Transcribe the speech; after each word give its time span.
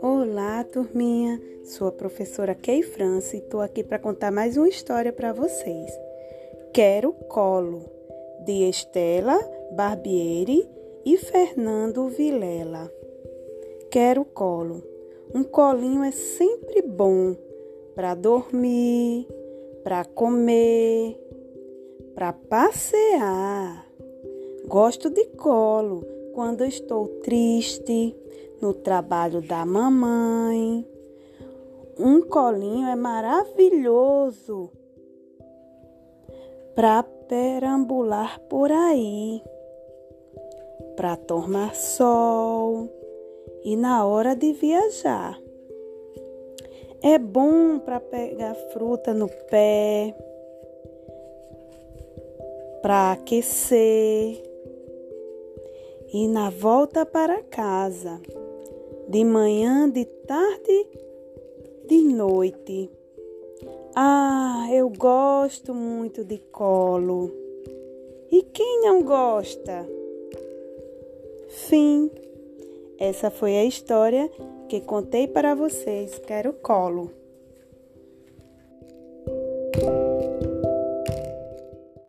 Olá, 0.00 0.62
turminha. 0.64 1.40
Sou 1.64 1.88
a 1.88 1.92
professora 1.92 2.54
Kay 2.54 2.82
France 2.82 3.36
e 3.36 3.40
estou 3.40 3.60
aqui 3.60 3.82
para 3.82 3.98
contar 3.98 4.30
mais 4.30 4.56
uma 4.56 4.68
história 4.68 5.12
para 5.12 5.32
vocês. 5.32 5.90
Quero 6.72 7.12
colo, 7.12 7.84
de 8.44 8.68
Estela 8.68 9.38
Barbieri 9.72 10.68
e 11.04 11.16
Fernando 11.16 12.06
Vilela. 12.08 12.92
Quero 13.90 14.24
colo. 14.24 14.84
Um 15.34 15.42
colinho 15.42 16.04
é 16.04 16.12
sempre 16.12 16.82
bom 16.82 17.34
para 17.94 18.14
dormir, 18.14 19.26
para 19.82 20.04
comer, 20.04 21.18
para 22.14 22.32
passear. 22.32 23.87
Gosto 24.68 25.08
de 25.08 25.24
colo 25.28 26.04
quando 26.34 26.62
estou 26.62 27.08
triste 27.22 28.14
no 28.60 28.74
trabalho 28.74 29.40
da 29.40 29.64
mamãe. 29.64 30.86
Um 31.98 32.20
colinho 32.20 32.86
é 32.86 32.94
maravilhoso 32.94 34.70
para 36.74 37.02
perambular 37.02 38.38
por 38.40 38.70
aí, 38.70 39.42
para 40.96 41.16
tomar 41.16 41.74
sol 41.74 42.90
e 43.64 43.74
na 43.74 44.04
hora 44.04 44.36
de 44.36 44.52
viajar. 44.52 45.40
É 47.00 47.18
bom 47.18 47.78
para 47.78 48.00
pegar 48.00 48.54
fruta 48.74 49.14
no 49.14 49.30
pé, 49.48 50.14
para 52.82 53.12
aquecer 53.12 54.47
e 56.12 56.26
na 56.26 56.50
volta 56.50 57.04
para 57.04 57.42
casa 57.42 58.20
de 59.08 59.24
manhã, 59.24 59.88
de 59.90 60.04
tarde, 60.04 60.86
de 61.86 62.02
noite. 62.02 62.90
Ah, 63.94 64.68
eu 64.70 64.90
gosto 64.90 65.74
muito 65.74 66.22
de 66.24 66.38
colo. 66.52 67.32
E 68.30 68.42
quem 68.42 68.82
não 68.82 69.02
gosta? 69.02 69.88
Fim. 71.48 72.10
Essa 72.98 73.30
foi 73.30 73.56
a 73.56 73.64
história 73.64 74.30
que 74.68 74.80
contei 74.80 75.26
para 75.26 75.54
vocês. 75.54 76.18
Quero 76.18 76.52
colo. 76.52 77.10